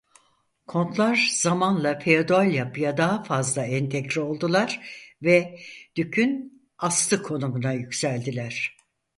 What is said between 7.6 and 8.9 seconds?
yükseldiler.